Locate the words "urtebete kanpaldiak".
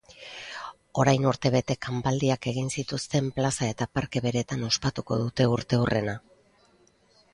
1.31-2.47